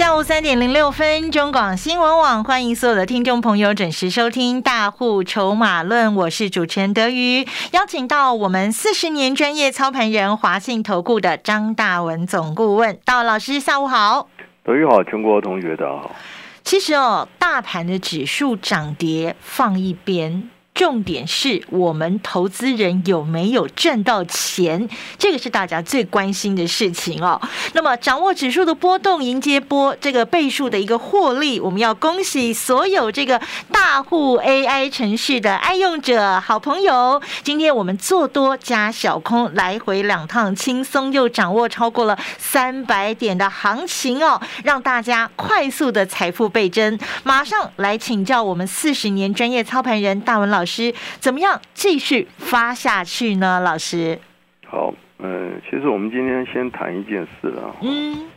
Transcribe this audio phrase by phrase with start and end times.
[0.00, 14.26] 下午三点零六分，中广新闻网欢迎所有的听众朋友准时收听《大户筹码论》，我是主持人德瑜，邀请到我们四十年专业操盘人华信投顾的张大文总顾问，道老师下午好，
[14.64, 16.16] 德瑜好，全国同学大家好。
[16.64, 20.48] 其实哦，大盘的指数涨跌放一边。
[20.72, 24.88] 重点是我们投资人有没有挣到钱，
[25.18, 27.38] 这个是大家最关心的事情哦。
[27.74, 33.38] 那么掌握指数的波动，迎接波这个倍数的一个获利，我们要恭喜所有这个
[33.70, 37.20] 大户 AI 城市的爱用者、好朋友。
[37.42, 46.98] 今天我们做多加小空来回两趟，轻松又掌握超过了三百点的行情哦，让大家快速的财富倍增。
[47.22, 50.69] 马上来请教我们四十年专业操盘人大文老师。
[50.70, 53.58] 师怎么样继续发下去呢？
[53.60, 54.18] 老师，
[54.66, 58.30] 好，嗯，其实我们今天先谈一件事了，嗯，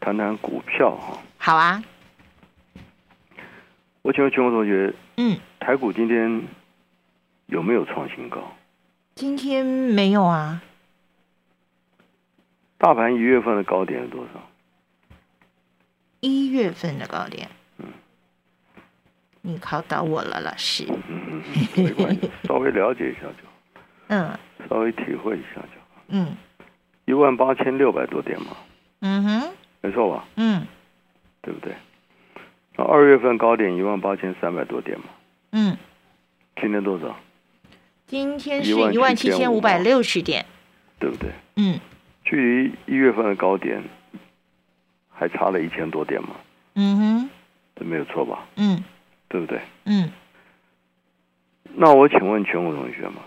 [0.00, 1.18] 谈谈股票哈。
[1.36, 1.82] 好啊，
[4.02, 6.42] 我请问全国同学，嗯，台股今天
[7.46, 8.40] 有没有创新高？
[9.16, 10.62] 今天没有啊。
[12.78, 14.40] 大盘一月份的高点是多少？
[16.20, 17.48] 一月份的高点。
[19.42, 20.84] 你考倒我了，老师。
[21.08, 23.52] 嗯嗯，没关系，稍微了解一下就好。
[24.08, 24.38] 嗯。
[24.68, 26.02] 稍微体会一下就好。
[26.08, 26.36] 嗯。
[27.06, 28.56] 一万八千六百多点嘛。
[29.00, 29.50] 嗯哼。
[29.80, 30.24] 没错吧？
[30.36, 30.66] 嗯。
[31.40, 31.72] 对不对？
[32.76, 35.06] 那二月份高点一万八千三百多点嘛。
[35.52, 35.76] 嗯。
[36.60, 37.16] 今天多少？
[38.06, 40.44] 今天是一万七千五百六十点。
[40.98, 41.30] 对不对？
[41.56, 41.78] 嗯。
[42.24, 43.82] 距离一月份的高点
[45.10, 46.30] 还差了一千多点嘛。
[46.74, 47.30] 嗯哼。
[47.76, 48.46] 这没有错吧？
[48.56, 48.82] 嗯。
[49.28, 49.60] 对不对？
[49.84, 50.10] 嗯。
[51.74, 53.22] 那我请问全国同学嘛？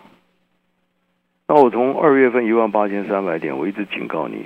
[1.47, 4.45] 那我从二月份一万八千三百点，我一直警告你，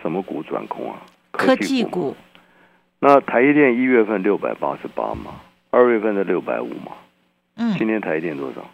[0.00, 1.02] 什么股转空啊？
[1.30, 2.16] 科技股。
[2.98, 6.92] 那台积电一月份六百八十八嘛，二月份的六百五嘛。
[7.56, 7.76] 嗯。
[7.78, 8.68] 今天台积电多少？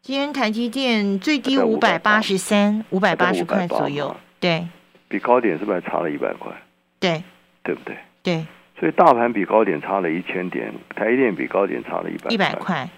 [0.00, 4.14] 今天台积电最低五百八十三，五百八十块左右。
[4.38, 4.66] 对。
[5.08, 6.52] 比高点是不是还差了一百块？
[7.00, 7.22] 对。
[7.62, 7.96] 对不对？
[8.22, 8.46] 对。
[8.78, 12.88] 所以大盘比高点差了一千点，台积电比高点差了一百一百块。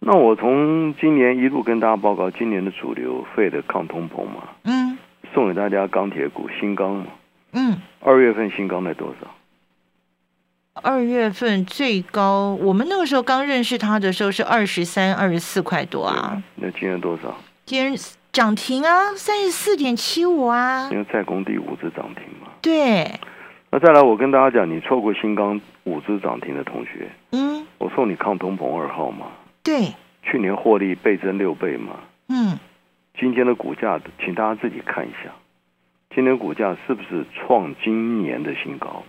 [0.00, 4.96] 那我从今年一路跟大家报告，今年的主流费的抗通膨嘛，嗯，
[5.34, 7.06] 送给大家钢铁股新钢嘛，
[7.52, 9.28] 嗯，二月份新钢在多少？
[10.80, 16.40] 二月份最高，我们那个时候刚认识他的时候是二十三、二十四块多啊。
[16.54, 17.36] 那今天多少？
[17.66, 17.98] 今天
[18.32, 20.88] 涨停啊，三十四点七五啊。
[20.92, 22.48] 因为在工第五次涨停嘛。
[22.62, 23.10] 对。
[23.70, 29.26] 那再来，我跟大家讲，你错过新钢五只涨停的同学，嗯，我送你抗通膨二号嘛，
[29.62, 29.92] 对，
[30.22, 31.96] 去年获利倍增六倍嘛，
[32.28, 32.58] 嗯，
[33.18, 35.30] 今天的股价，请大家自己看一下，
[36.14, 39.02] 今天股价是不是创今年的新高？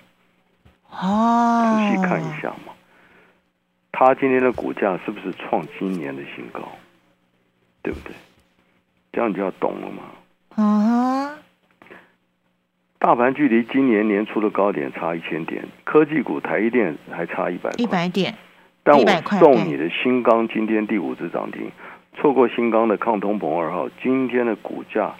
[0.91, 2.74] 哦，仔细看一下嘛，
[3.94, 6.68] 它今天的股价是不是创今年的新高？
[7.81, 8.12] 对不对？
[9.14, 10.03] 这样你就要懂了嘛，
[10.58, 10.89] 嗯。
[13.09, 18.36] 大盘距离今年年初的高点差一千点，科技股台一电还差一百一百点，
[18.84, 19.03] 但我
[19.40, 21.72] 送你的新钢今天第五只涨停，
[22.16, 25.12] 错过新钢的抗通膨二号，今天的股价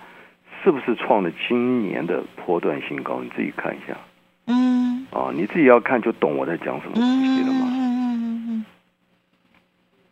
[0.64, 3.22] 是不是创了今年的波段新高？
[3.24, 3.98] 你自己看一下。
[4.46, 5.08] 嗯。
[5.10, 7.66] 啊，你自己要看就懂我在讲什么东西了嘛。
[7.72, 8.66] 嗯嗯嗯。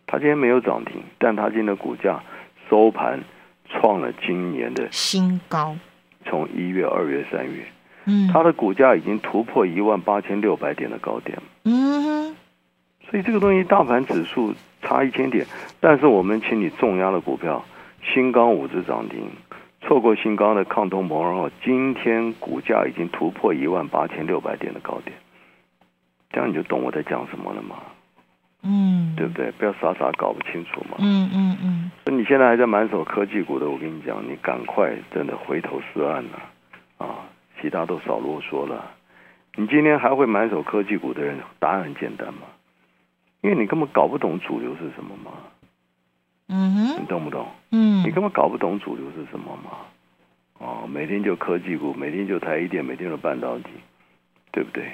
[0.07, 2.19] 它今天没有涨停，但它今天的股价
[2.71, 3.19] 收盘
[3.69, 5.77] 创了今年的新高。
[6.29, 7.65] 从一月、二月、三月，
[8.05, 11.38] 嗯，它的股价已经突破一万八千六百点的高点。
[11.63, 12.35] 嗯，
[13.09, 15.45] 所以这个东西大盘指数差一千点，
[15.79, 17.63] 但是我们请你重压的股票，
[18.03, 19.29] 新钢五只涨停，
[19.81, 25.15] 错过新钢的抗通膨，然后今天股价已经突破一万八千六百点的高点，
[26.31, 27.77] 这样你就懂我在讲什么了吗？
[28.63, 29.51] 嗯，对不对？
[29.51, 30.98] 不要傻傻搞不清楚嘛。
[31.00, 31.92] 嗯嗯嗯。
[32.06, 36.42] 那你现在还在满手科技股的，我跟你讲，你赶快真的回头是岸了
[36.98, 37.24] 啊！
[37.62, 38.92] 其他都少啰嗦了。
[39.56, 42.42] 你今天还会满手科技股的人，答案很简单嘛，
[43.42, 45.31] 因为你根本搞不懂主流是什么嘛。
[46.50, 47.01] 嗯哼。
[47.01, 47.48] 你懂不懂？
[47.71, 48.03] 嗯。
[48.03, 49.71] 你根本搞不懂主流是什么嘛？
[50.60, 53.69] 哦，每天就科技股，每天就台一电，每天就半导体，
[54.51, 54.92] 对不对？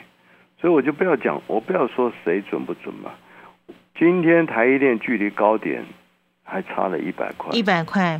[0.60, 3.12] 所以我就不要讲，我不要说谁准不准嘛。
[3.98, 5.86] 今天台积电距离高点
[6.44, 8.20] 还差了一百块，一百块，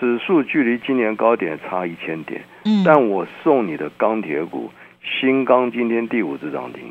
[0.00, 4.70] 指数距离今年高点差一千点，嗯，但我送你的钢铁股
[5.02, 6.84] 新钢今天第五只涨停，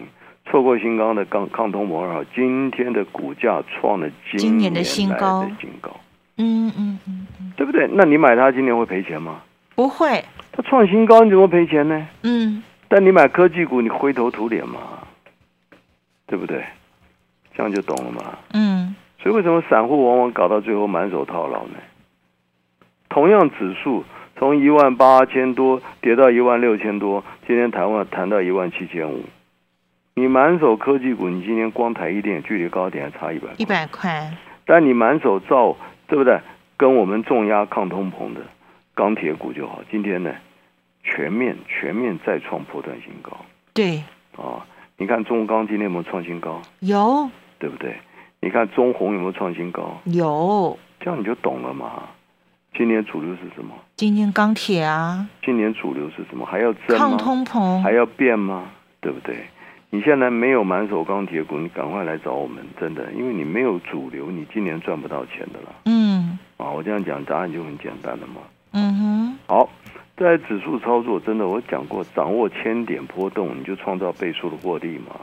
[0.46, 4.08] 错过新钢的钢抗通膨二号，今天的股价创了
[4.38, 5.90] 今年的新高，新高，
[6.38, 7.90] 嗯嗯嗯嗯，对不对？
[7.92, 9.42] 那你买它今年会赔钱吗？
[9.76, 12.08] 不会，它创新高你怎么赔钱呢？
[12.22, 14.80] 嗯，但你买科技股你灰头土脸嘛，
[16.28, 16.64] 对不对？
[17.58, 18.38] 这样就懂了嘛。
[18.54, 21.74] 嗯，所以为什么散户往往搞到最后满手套牢呢？
[23.10, 24.04] 同样指数
[24.38, 29.24] 从一万八千多跌到一万六千多，今天台湾谈到一万七千五。
[30.14, 34.32] 你满手科技股，你今天光台一点距离高点还差一百一百块。
[34.66, 35.76] 但你满手造，
[36.08, 36.40] 对不对？
[36.76, 38.42] 跟我们重压抗通膨的
[38.94, 39.82] 钢铁股就好。
[39.90, 40.32] 今天呢，
[41.04, 43.36] 全面全面再创破断新高。
[43.74, 44.04] 对。
[44.38, 44.64] 啊，
[44.98, 46.62] 你看中钢今天有没有创新高？
[46.82, 47.28] 有。
[47.60, 47.96] 对不对？
[48.40, 50.00] 你看中红有没有创新高？
[50.06, 50.78] 有。
[51.00, 52.04] 这样你就懂了嘛。
[52.76, 53.74] 今年主流是什么？
[53.96, 55.28] 今年钢铁啊。
[55.44, 56.46] 今年主流是什么？
[56.46, 56.98] 还要增吗？
[56.98, 58.66] 抗通膨还要变吗？
[59.02, 59.36] 对不对？
[59.90, 65.74] 你现在没有满手钢铁股，你赶快来找我们，真的，因为你没有主流，你今年赚不到钱的了。
[65.86, 66.38] 嗯。
[66.58, 68.42] 啊，我这样讲答案就很简单了嘛。
[68.74, 69.38] 嗯哼。
[69.48, 69.70] 好，
[70.18, 75.16] 在指数操作，真的我讲过，掌握千点波动，你就创造倍数的获利嘛。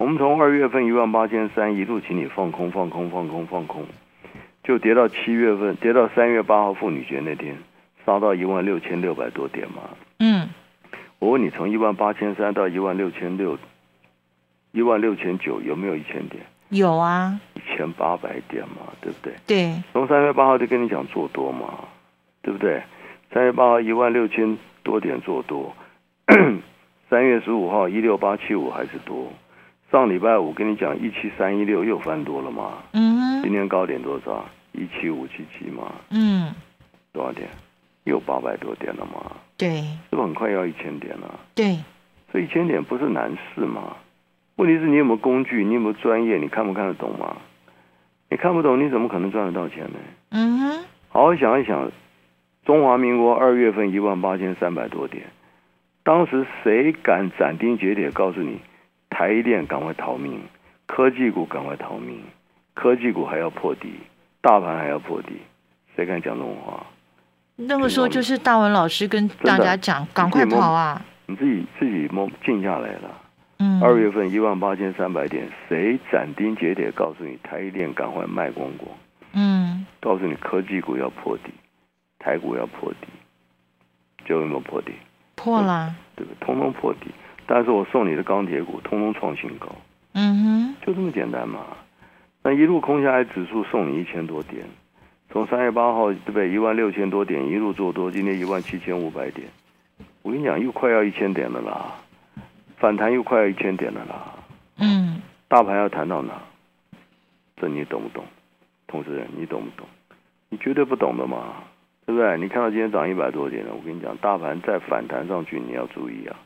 [0.00, 3.84] 我们从二月份一万八千三一路请你放空，放空，放空，放空。
[4.64, 7.54] 就跌到七月份，跌到三月八号妇女节那天，
[8.06, 9.82] 杀到一万六千六百多点嘛。
[10.20, 10.48] 嗯，
[11.18, 13.58] 我问你，从一万八千三到一万六千六，
[14.72, 16.42] 一万六千九有没有一千点？
[16.70, 19.34] 有啊，一千八百点嘛，对不对？
[19.46, 19.74] 对。
[19.92, 21.74] 从三月八号就跟你讲做多嘛，
[22.40, 22.82] 对不对？
[23.34, 25.76] 三月八号一万六千多点做多，
[27.10, 29.30] 三月十五号一六八七五还是多。
[29.90, 32.78] 上礼拜五跟你讲一七三一六又翻多了嘛。
[32.92, 33.42] 嗯。
[33.42, 34.44] 今天高点多少？
[34.72, 36.54] 一七五七七嘛，嗯，
[37.12, 37.48] 多少点？
[38.04, 41.40] 又八百多点了嘛，对，是不是很快要一千点了？
[41.56, 41.76] 对，
[42.32, 43.96] 这一千点不是难事嘛？
[44.54, 45.64] 问题是你有没有工具？
[45.64, 46.38] 你有没有专业？
[46.38, 47.36] 你看不看得懂嘛？
[48.30, 49.98] 你看不懂，你怎么可能赚得到钱呢？
[50.30, 51.90] 嗯哼，好好想一想，
[52.64, 55.24] 中华民国二月份一万八千三百多点，
[56.04, 58.60] 当时谁敢斩钉截铁告诉你，
[59.10, 60.40] 台电赶快逃命，
[60.86, 62.22] 科技股赶快逃命，
[62.72, 63.92] 科技股还要破底？
[64.40, 65.42] 大盘还要破底，
[65.94, 66.86] 谁敢讲这种话？
[67.56, 71.04] 那个时候就是大文老师跟大家讲，赶快跑啊！
[71.26, 73.20] 你自己自己摸静下来了。
[73.58, 73.82] 嗯。
[73.82, 78.90] 二月份一万八千三百点，谁斩钉截铁告诉你台电赶快卖光光？
[79.34, 79.84] 嗯。
[80.00, 81.52] 告诉你科技股要破底，
[82.18, 83.08] 台股要破底，
[84.24, 84.94] 就有没有破底？
[85.36, 85.94] 破了。
[86.16, 86.46] 对不对？
[86.46, 87.10] 通通破底。
[87.52, 89.66] 但是我送你的钢铁股，通通创新高。
[90.12, 90.76] 嗯哼。
[90.86, 91.66] 就这么简单嘛。
[92.44, 94.64] 那一路空下来，指数送你一千多点，
[95.32, 96.48] 从三月八号对不对？
[96.48, 99.48] 一万六千多点一路做多，今天一万七千五百点，
[100.22, 101.92] 我跟你讲，又快要一千点了啦，
[102.78, 104.32] 反弹又快要一千点了啦。
[104.78, 106.34] 嗯，大盘要谈到哪？
[107.56, 108.24] 这你懂不懂？
[108.86, 109.88] 同事人，你懂不懂？
[110.50, 111.56] 你绝对不懂的嘛，
[112.06, 112.38] 对不对？
[112.38, 116.36] 你看到今天涨一百多点了，我跟你讲，大盘再反弹上去，你要注意啊，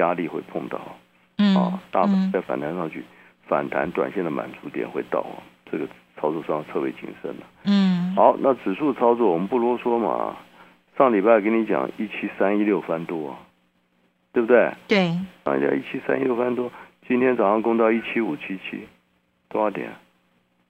[0.00, 0.80] 压力会碰到。
[1.38, 3.04] 嗯，啊，大盘再反弹上去。
[3.46, 5.26] 反弹短线的满足点会到，
[5.70, 5.84] 这个
[6.16, 7.46] 操作上特别谨慎了。
[7.64, 10.36] 嗯，好，那指数操作我们不啰嗦嘛。
[10.96, 13.36] 上礼拜跟你讲一七三一六翻多，
[14.32, 14.70] 对不对？
[14.86, 15.18] 对。
[15.44, 16.70] 上一七三一六翻多，
[17.08, 18.86] 今天早上攻到一七五七七，
[19.48, 19.90] 多少点？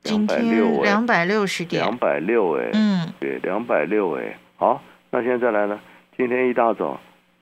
[0.05, 1.83] 两百六两百六十点。
[1.83, 2.71] 两百六哎。
[2.73, 3.13] 嗯。
[3.21, 4.39] 对，两百六哎。
[4.57, 5.79] 好，那现在再来呢？
[6.17, 6.99] 今天一大早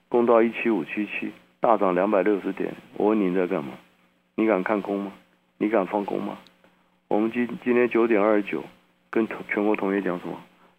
[0.09, 2.73] 攻到一七五七七，大涨两百六十点。
[2.95, 3.71] 我问你在干嘛？
[4.35, 5.11] 你敢看空吗？
[5.57, 6.37] 你敢放空吗？
[7.09, 8.63] 我们今今天九点二十九，
[9.09, 10.33] 跟全国同学讲什么？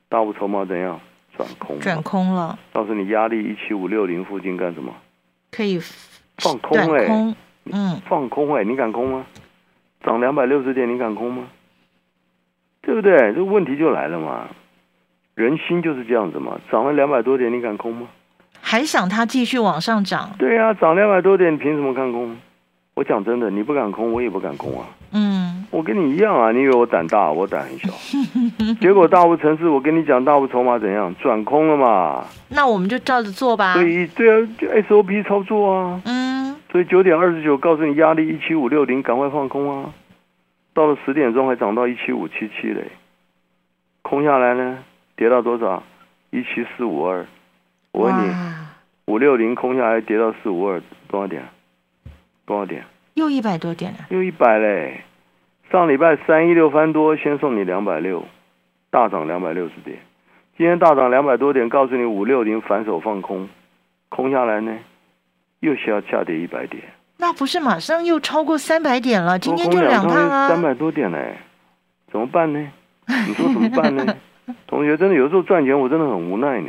[0.08, 0.98] 大部筹码怎样？
[1.36, 1.78] 转空。
[1.80, 2.58] 转空了。
[2.72, 4.94] 告诉你压力一七五六零附近干什么？
[5.50, 5.78] 可以
[6.38, 7.34] 放空哎。
[7.66, 8.00] 嗯。
[8.08, 9.26] 放空哎，你敢空吗？
[10.02, 11.46] 涨两百六十点，你敢空吗？
[12.80, 13.16] 对不对？
[13.34, 14.48] 这个问题就来了嘛。
[15.34, 16.58] 人心就是这样子嘛。
[16.72, 18.08] 涨了两百多点，你敢空吗？
[18.70, 20.30] 还想它继续往上涨？
[20.38, 22.36] 对呀，涨两百多点，你凭什么看空？
[22.94, 24.86] 我讲真的，你不敢空，我也不敢空啊。
[25.10, 26.52] 嗯，我跟你一样啊。
[26.52, 27.88] 你以为我胆大，我胆很小。
[28.80, 32.24] 结果大雾城市，我跟你讲，大雾筹码怎样转空了嘛？
[32.50, 33.74] 那我们就照着做吧。
[33.74, 36.00] 所以，对啊，就 SOP 操作啊。
[36.04, 36.54] 嗯。
[36.70, 39.90] 所以九点二十九告诉你压力一七五六零，赶快放空啊。
[40.72, 42.84] 到了十点钟还涨到一七五七七嘞，
[44.02, 44.78] 空下来呢，
[45.16, 45.82] 跌到多少？
[46.30, 47.26] 一七四五二。
[47.92, 48.32] 我问你，
[49.10, 51.42] 五六零空下来跌到四五二，多少点？
[52.46, 52.84] 多少点？
[53.14, 53.98] 又一百多点了。
[54.10, 55.00] 又一百嘞！
[55.68, 58.24] 上礼拜三一六翻多，先送你两百六，
[58.88, 59.98] 大涨两百六十点。
[60.56, 63.48] 今天大涨两百多点，告诉你五六零反手放空，
[64.10, 64.78] 空下来呢，
[65.58, 66.80] 又需要下跌一百点。
[67.16, 69.36] 那不是马上又超过三百点了？
[69.40, 71.36] 今天就两趟啊，三百多点嘞，
[72.12, 72.64] 怎么办呢？
[73.26, 74.06] 你说怎么办呢？
[74.68, 76.68] 同学，真的有时候赚钱，我真的很无奈呢。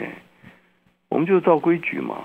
[1.12, 2.15] 我们就照规矩嘛。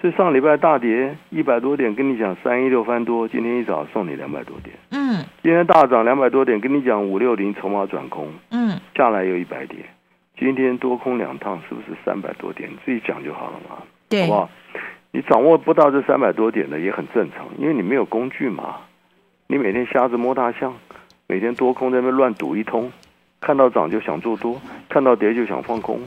[0.00, 4.74] 所以上礼拜大跌一百多点，跟你讲三一六翻多，今天一早送你两百多点。
[4.90, 5.24] 嗯。
[5.42, 8.28] 今天大涨两百多点，跟你讲五六零筹码转空。
[8.50, 8.80] 嗯。
[8.96, 9.84] 下来有一百点，
[10.36, 12.68] 今天多空两趟，是不是三百多点？
[12.68, 13.76] 你自己讲就好了嘛。
[14.08, 14.22] 对。
[14.22, 14.50] 好不好？
[15.12, 18.76] 你掌握不到这三百多点的也很正常，因为你没有工具嘛。
[19.48, 20.74] 你每天瞎子摸大象，
[21.26, 22.90] 每天多空在那边乱赌一通，
[23.40, 26.00] 看到涨就想做多，看到跌就想放空，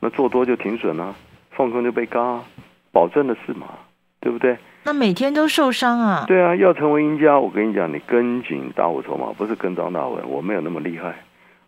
[0.00, 1.14] 那做多就停损啊，
[1.56, 2.42] 放空就被嘎，
[2.92, 3.66] 保证的事嘛，
[4.20, 4.56] 对不对？
[4.84, 6.24] 那每天都受伤啊？
[6.28, 11.14] 对啊，要成为赢家，我跟你讲，你跟紧大户筹码，不是跟张大文，我没有那么厉害，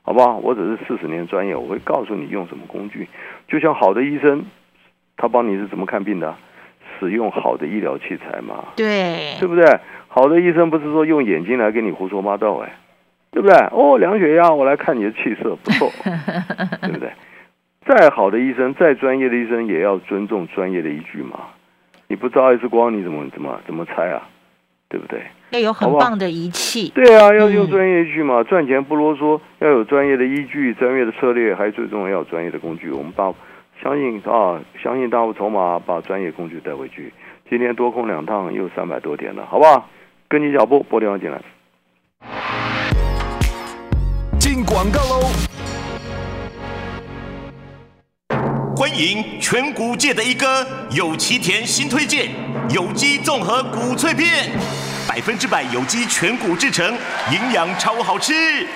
[0.02, 0.36] 好不好？
[0.36, 3.08] 我只是四十年专业，我会告诉你用什么工具，
[3.48, 4.44] 就像好的医生，
[5.16, 6.34] 他帮你是怎么看病的？
[7.00, 8.64] 使用好的医疗器材嘛？
[8.74, 9.64] 对，对不对？
[10.08, 12.72] 好的医生不是说用眼睛来给你胡说八道哎，
[13.30, 13.56] 对不对？
[13.70, 15.88] 哦，量血压，我来看你的气色不错，
[16.82, 17.10] 对不对？
[17.88, 21.40] 再好的医生，再专业的医生，也要尊重专业的依据嘛。
[22.06, 24.28] 你不照一次光，你怎么怎么怎么猜啊？
[24.90, 25.22] 对不对？
[25.52, 26.92] 要有很棒的仪器。
[26.94, 28.44] 对啊，要用专业依据嘛。
[28.44, 32.90] 赚钱不啰嗦，要有专业的依据、专业的策略，还最重要要有专业的工具。
[32.90, 33.32] 我们把。
[33.80, 37.12] 相信啊，相信大户筹码把专业工具带回去。
[37.48, 39.88] 今天多空两趟又三百多点了，好不好？
[40.28, 41.40] 跟你脚步，拨电话进来。
[44.40, 45.47] 进广告喽！
[48.78, 52.30] 欢迎全谷界的一哥有奇田新推荐
[52.70, 54.52] 有机综合谷脆片，
[55.04, 56.96] 百分之百有机全谷制成，
[57.32, 58.68] 营养超好吃。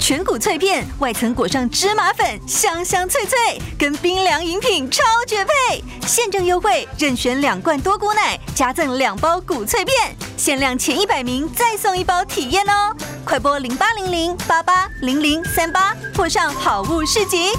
[0.00, 5.84] 全谷脆片，外层裹上芝麻粉，香香脆脆，跟冰凉饮品超绝配。
[6.06, 9.94] 现正优惠，任选两罐多谷奶，加赠两包谷脆片，
[10.38, 12.96] 限量前一百名再送一包体验哦！
[13.26, 17.50] 快拨零八零零八八零零三八，或上好物市集。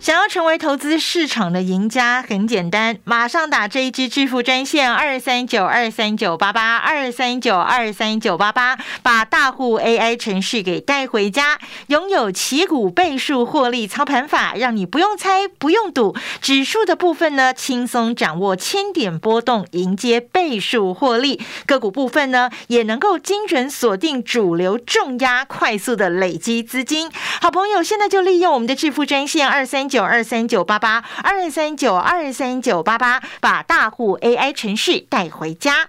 [0.00, 27.10] 想要成为投资市场的赢家，很简单，马上打这一支致富专线二三九二三九八八二三九二三九八八，把大户 AI 程序给带回家，拥有旗股倍数获利操盘法，让你不用猜，不用赌，指数的部分呢，轻松掌握千点波动，迎接倍数获利；个股部分呢，也能够精准锁定主流重压，快速的累积资金。
[27.40, 29.88] 好朋友，现在就利用我们的致富专线二三。
[29.88, 35.88] 九二三九八八二三九二三九八八，把大户 AI 城市带回家。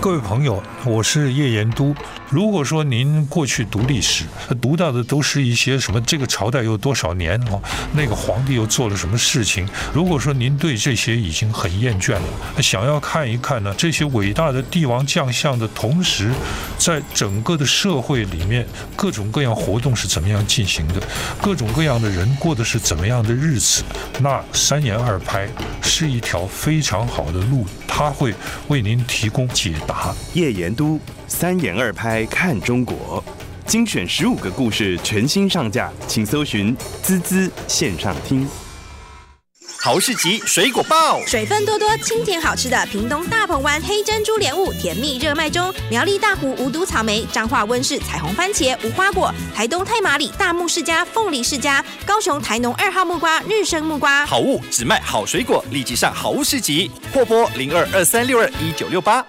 [0.00, 1.94] 各位朋友，我是叶延都。
[2.30, 4.24] 如果说您过去读历史，
[4.58, 7.60] 读到的都是一些什么这个朝代有多少年哦，
[7.92, 9.68] 那个皇帝又做了什么事情？
[9.92, 16.32] 如果说您对这些已经很厌倦了，想要看一看呢这些伟大的帝王将相的同时，
[16.78, 18.66] 在整个的社会里面
[18.96, 21.02] 各种各样活动是怎么样进行的，
[21.42, 23.82] 各种各样的人过的是怎么样的日子，
[24.20, 25.46] 那三言二拍
[25.82, 28.32] 是一条非常好的路，他会
[28.68, 30.14] 为您提供解答。
[30.34, 30.98] 叶延都。
[31.26, 33.22] 三言二拍看中国，
[33.64, 38.46] 精选十五个故事，全新上架，请搜寻“滋滋线上听”。
[39.82, 54.26] 好市集水果报，水分多多、清甜好吃的屏东大鹏湾黑珍珠莲雾，甜蜜热卖中；苗栗大湖无毒草莓，彰化温室彩虹番茄、无花果，台东太麻里大木世家凤梨世家，高雄台农二号木瓜日升木瓜。
[54.26, 59.24] 好物只卖好水果，立即上好物市集，货拨零二二三六二一九六八。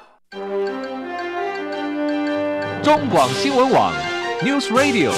[2.83, 3.93] 中广新闻网
[4.41, 5.11] ，News Radio。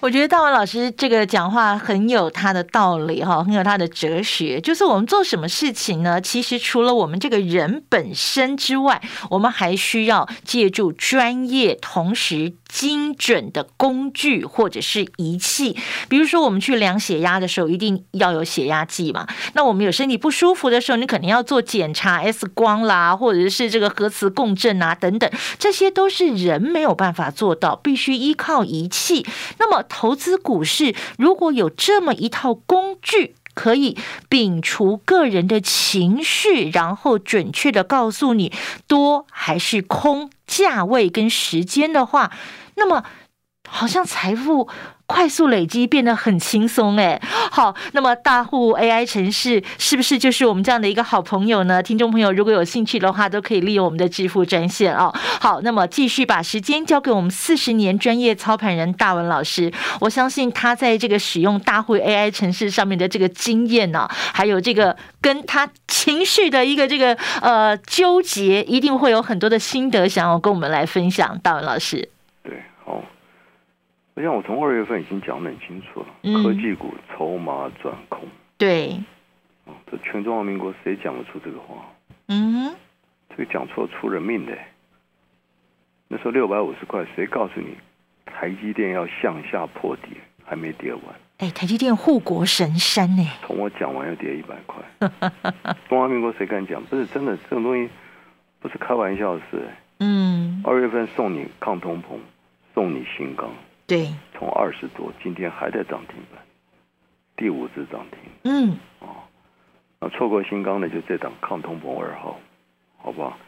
[0.00, 4.60] 我觉得大文老师这个讲话很有他的道理哈，很有他的哲学。
[4.60, 6.20] 就是我们做什么事情呢？
[6.20, 9.00] 其实除了我们这个人本身之外，
[9.30, 12.54] 我们还需要借助专业，同时。
[12.68, 15.76] 精准的工具或者是仪器。
[16.08, 19.26] 比如说，我们去量血压的时候，一定要有血压计嘛。
[19.54, 29.26] 那我们有身体不舒服的时候，你肯定要做检查，X 光啦，或者是这个核磁共振啊等等，这些都是人没有办法做到，必须依靠仪器。
[29.58, 33.96] 那么，投资股市如果有这么一套工具，可以
[34.28, 38.52] 摒除个人的情绪，然后准确的告诉你
[38.86, 42.30] 多还是空，价位跟时间的话，
[42.76, 43.02] 那么
[43.66, 44.68] 好像财富。
[45.06, 47.20] 快速累积变得很轻松哎，
[47.50, 51.82] 好，那么大户 AI 城市是不是就是我们这样的一个好朋友呢？
[51.82, 55.12] 听众朋友如果有兴趣的话，都可以利用我们的致富专线哦。
[55.40, 71.38] 好，那么继续把时间交给我们四十年专业操盘人大文老师，我相信他在这个使用大户 AI 城市上面的这个经验呢，还有这个跟他情绪的一个这个呃纠结，一定会有很多的心得想要跟我们来分享。
[71.42, 72.08] 大文老师。
[72.42, 73.00] 对，好
[74.16, 76.06] 我想，我从二月份已经讲得很清楚了。
[76.42, 78.26] 科技股筹码转空。
[78.56, 78.98] 对。
[79.90, 81.84] 这全中华民国谁讲得出这个话？
[82.28, 82.74] 嗯。
[83.28, 84.56] 这个讲错出人命的。
[86.08, 87.76] 那时候六百五十块，谁告诉你
[88.24, 91.02] 台积电要向下破底，还没跌完？
[91.36, 93.22] 哎，台积电护国神山呢？
[93.42, 94.82] 从我讲完要跌一百块。
[95.90, 96.82] 中华民国谁敢讲？
[96.84, 97.90] 不是真的，这种东西
[98.60, 99.68] 不是开玩笑的事。
[99.98, 100.62] 嗯。
[100.64, 102.16] 二月份送你抗通膨，
[102.72, 103.50] 送你新钢。
[103.86, 106.42] 对，从二十多，今天还在涨停板，
[107.36, 108.18] 第五只涨停。
[108.44, 109.08] 嗯，哦，
[110.00, 112.38] 那错过新钢的就这档抗通膨二号，
[112.98, 113.38] 好不好？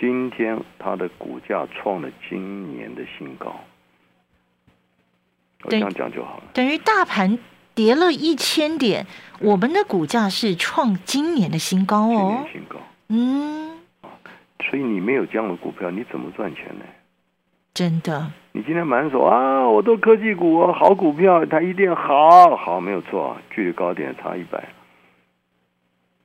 [0.00, 3.58] 今天它的股价创了今年的新高，
[5.64, 6.44] 我这样讲就好了。
[6.54, 7.36] 等于大盘
[7.74, 9.04] 跌了一千点，
[9.40, 12.76] 我们的股价是创今年的新高哦，今年新高。
[13.08, 13.78] 嗯，
[14.70, 16.84] 所以你没有这样的股票，你怎么赚钱呢？
[17.74, 24.68] 真的，你今天满手啊，我都科技股哦，好股票，它一定好好没有错啊，距离高点差一百，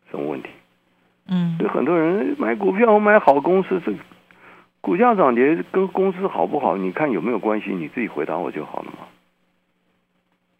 [0.09, 0.50] 什么问题？
[1.27, 3.93] 嗯，对很多人买股票买好公司，这
[4.81, 7.69] 股价涨跌跟公司好不好，你看有没有关系？
[7.69, 9.05] 你自己回答我就好了嘛。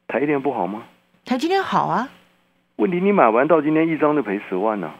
[0.08, 0.84] 台积电不好吗？
[1.25, 2.08] 台积电好啊。
[2.75, 4.91] 问题你买完到今天一张就赔十万呢。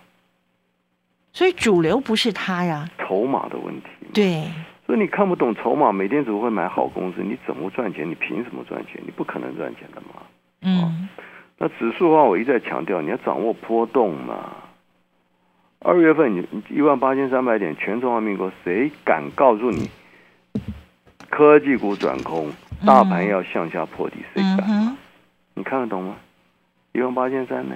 [1.32, 3.88] 所以主流不是它呀，筹码的问题。
[4.12, 4.48] 对。
[4.86, 8.10] 所以你看不懂筹码，每天只会买好公司，你怎么赚钱？
[8.10, 9.02] 你凭什么赚钱？
[9.06, 10.22] 你不可能赚钱的嘛。
[10.62, 11.08] 嗯。
[11.58, 14.58] 那指数的话，我一再强调，你要掌握波动嘛。
[15.80, 19.90] 二月份你一万八千三百点，全中华民国谁敢告诉你
[21.30, 22.52] 科技股转空，
[22.86, 24.18] 大盘要向下破底？
[24.34, 24.98] 谁敢？
[25.54, 26.16] 你看得懂吗？
[26.92, 27.76] 一万八千三呢？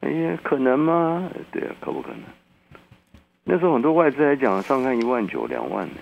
[0.00, 1.28] 哎呀，可能吗？
[1.50, 2.20] 对啊，可不可能？
[3.44, 5.94] 那时候很多外资来讲上看一万九两万呢，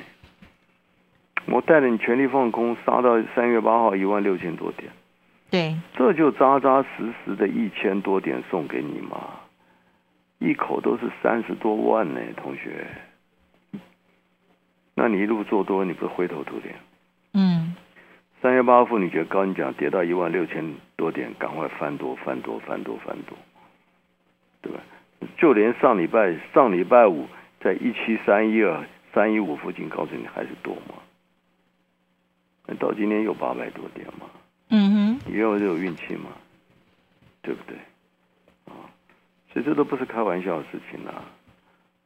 [1.47, 4.93] 我带着你全力放空，杀到三月八号一万六千多点，
[5.51, 9.41] 对，这就扎扎实实的一千多点送给你嘛，
[10.39, 12.87] 一口都是三十多万呢，同学，
[14.95, 16.75] 那你一路做多，你不是灰头土脸？
[17.33, 17.75] 嗯，
[18.43, 23.37] 三月八号妇女节高，你讲跌到一万六千多点，赶快翻多翻多翻多翻多，
[24.61, 24.79] 对吧？
[25.37, 27.27] 就连上礼拜上礼拜五
[27.61, 30.95] 在一七三一二三一五附近，告诉你还是多吗？
[32.79, 34.27] 到今天有八百多点嘛？
[34.69, 36.31] 嗯哼，也有这种运气嘛？
[37.43, 37.77] 对不对？
[38.67, 38.87] 啊，
[39.53, 41.25] 所以这都不是开玩笑的事情啊。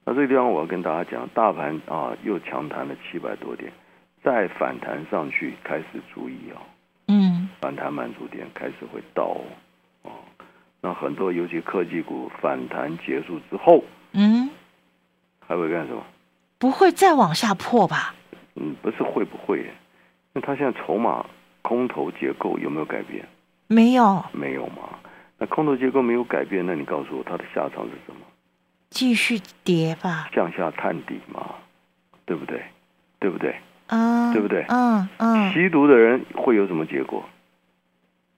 [0.06, 3.70] 那这个地方我要跟大家讲，大盘啊又强弹了七百多点，
[4.22, 6.62] 再反弹上去开始注意哦。
[7.08, 9.38] 嗯，反弹满足点开始会到。
[10.84, 14.50] 那很多，尤其科技股反弹结束之后，嗯，
[15.40, 16.04] 还会干什么？
[16.58, 18.14] 不会再往下破吧？
[18.56, 19.64] 嗯，不是会不会？
[20.34, 21.24] 那他现在筹码
[21.62, 23.26] 空头结构有没有改变？
[23.66, 24.90] 没有，没有嘛？
[25.38, 28.20] 那空头结构没有改变，那你告诉我它的下场是什么？
[28.90, 31.54] 继续跌吧，向下探底嘛，
[32.26, 32.62] 对不对？
[33.18, 33.56] 对不对？
[33.86, 34.66] 啊，对不对？
[34.68, 35.50] 嗯嗯。
[35.54, 37.24] 吸毒的人会有什么结果？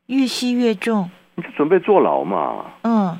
[0.07, 1.11] 越吸越重。
[1.37, 2.65] 你就准备坐牢嘛？
[2.83, 3.19] 嗯，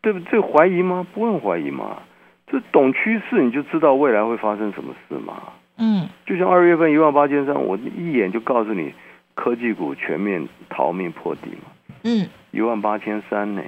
[0.00, 0.18] 对不？
[0.30, 1.06] 这怀疑吗？
[1.14, 2.02] 不用怀疑嘛。
[2.48, 5.34] 这懂趋势，你就知道未来会发生什么事嘛。
[5.78, 8.92] 嗯，就像二月份一万八千三，我一眼就告诉你，
[9.36, 11.70] 科技股全面逃命破底嘛。
[12.02, 13.62] 嗯，一万八千三呢？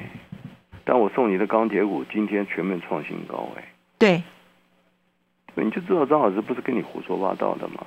[0.85, 3.65] 但我送你的钢铁股今天全面创新高哎。
[3.97, 4.23] 对，
[5.55, 7.87] 你就知道张老师不是跟你胡说八道的嘛。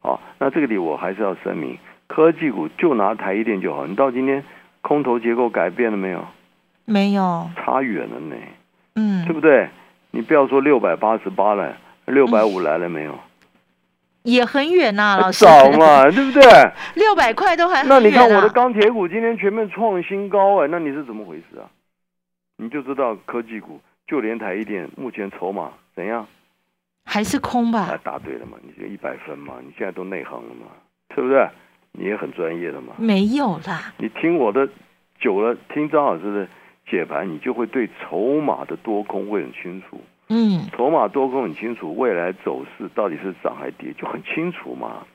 [0.00, 3.86] 好，那这个里我还是要声明，科技股就拿台一电就好。
[3.86, 4.42] 你到今天。
[4.84, 6.22] 空头结构改变了没有？
[6.84, 8.36] 没有，差远了呢。
[8.96, 9.66] 嗯，对不对？
[10.10, 13.18] 你不要说六百八十八了，六百五来了没有？
[14.24, 15.42] 也很远呐，老师。
[15.42, 16.42] 早嘛， 对不对？
[16.96, 21.64] 六百块都还那你看我的钢铁股今天全面创新高哎，那你是怎么回事啊？
[22.58, 26.26] 你就知道科技股，就连台一点目前筹码怎样？
[27.06, 27.98] 还是空吧？
[28.04, 28.58] 答对了嘛？
[28.62, 29.54] 你就一百分嘛？
[29.62, 30.66] 你现在都内行了嘛？
[31.14, 31.48] 对不对？
[31.96, 32.92] 你也很专业的嘛？
[32.98, 33.92] 没有啦。
[33.98, 34.68] 你听我的
[35.18, 36.48] 久了，听张老师的
[36.90, 40.00] 解盘，你就会对筹码的多空会很清楚。
[40.28, 45.06] 嗯，筹码多空很清楚，未来走势到底是涨还跌就很清楚嘛，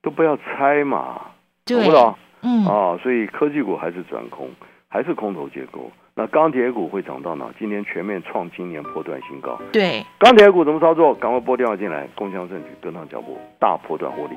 [0.00, 1.20] 都不要猜嘛，
[1.66, 2.14] 懂不懂？
[2.42, 4.48] 嗯啊，所以科技股还是转空，
[4.88, 5.90] 还是空头结构。
[6.14, 7.46] 那钢铁股会涨到哪？
[7.58, 9.60] 今天全面创今年破断新高。
[9.72, 11.12] 对，钢铁股怎么操作？
[11.14, 14.36] 赶快拨电话进来，共享证据，跟上脚步，大破断获利。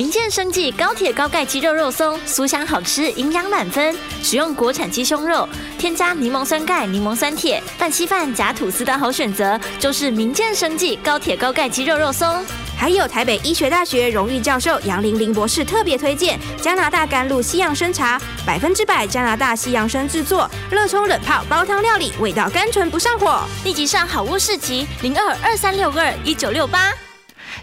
[0.00, 3.94] 民健生技高铁高钙鸡肉肉松，酥香好吃，营养满分。
[4.22, 5.46] 使用国产鸡胸肉，
[5.78, 12.42] 添加柠檬酸钙、柠檬酸铁，拌稀饭夹吐司的好选择，就是民健生技高铁高钙鸡肉肉松。
[12.78, 23.42] 还有台北医学大学荣誉教授杨玲玲博士特别推荐加拿大甘露西洋参茶，百分之百加拿大西洋参制作，热冲冷泡煲汤料理，味道甘醇不上火。
[23.64, 26.90] 立即上好物市集零二二三六二一九六八。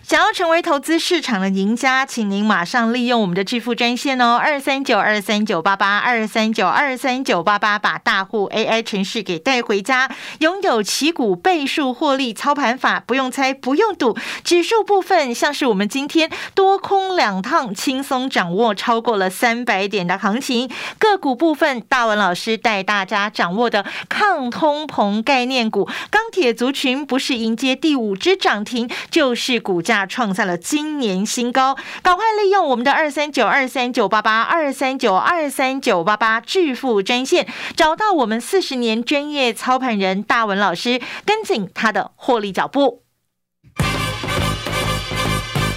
[0.07, 14.17] 想要成为投资市场的赢家，请您马上利用我们的致富专线哦，二三九二三九八八二三九二三九八八，把大户 AI 程式给带回家，拥有旗股倍数获利操盘法，不用猜，不用赌。
[14.45, 20.71] 指数部分，像是我们今天多空两趟，轻松掌握超过了三百点的行情。
[20.97, 43.06] 个股部分，大文老师带大家掌握的抗通膨概念股，钢铁族群不是迎接第五只涨停，就是股价创下了今年新高，赶快利用我们的二三九二三九八八二三九二三九八八致富专线，找到我们四十年专业操盘人大文老师，跟紧他的获利脚步。